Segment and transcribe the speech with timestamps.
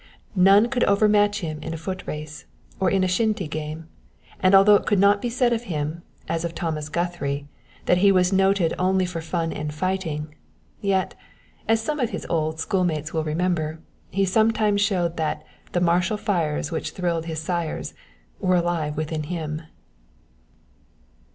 [0.35, 2.45] None could overmatch him in a foot race,
[2.79, 3.87] or in a shinty game,
[4.39, 7.45] and although it could not be said of him, as of Thomas Guthrie,
[7.85, 10.33] that he was noted only for fun and fighting,
[10.81, 11.13] yet,
[11.67, 13.79] as some of his old schoolmates will remember,
[14.09, 17.93] he sometimes showed that "the martial fires which thrilled his sires"
[18.39, 19.61] were alive within him.